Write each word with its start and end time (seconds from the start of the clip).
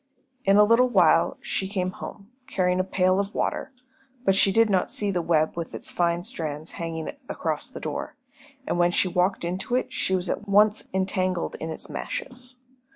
In 0.45 0.57
a 0.57 0.63
little 0.63 0.89
while 0.89 1.37
she 1.41 1.67
came 1.67 1.91
home, 1.91 2.31
carrying 2.47 2.79
a 2.79 2.83
pail 2.83 3.19
of 3.19 3.35
water, 3.35 3.71
but 4.25 4.33
she 4.33 4.51
did 4.51 4.67
not 4.67 4.89
see 4.89 5.11
the 5.11 5.21
web 5.21 5.55
with 5.55 5.75
its 5.75 5.91
fine 5.91 6.23
strands 6.23 6.71
hanging 6.71 7.11
across 7.29 7.67
the 7.67 7.79
door, 7.79 8.15
and 8.65 8.79
when 8.79 8.89
she 8.89 9.07
walked 9.07 9.45
into 9.45 9.75
it 9.75 9.93
she 9.93 10.15
was 10.15 10.27
at 10.27 10.47
once 10.47 10.89
entangled 10.91 11.53
in 11.59 11.69
its 11.69 11.87
meshes. 11.87 12.61